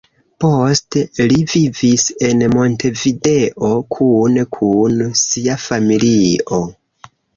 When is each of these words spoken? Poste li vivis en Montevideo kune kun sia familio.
Poste 0.43 1.01
li 1.31 1.35
vivis 1.51 2.05
en 2.29 2.41
Montevideo 2.55 3.69
kune 3.99 4.47
kun 4.57 4.97
sia 5.21 5.59
familio. 5.69 6.65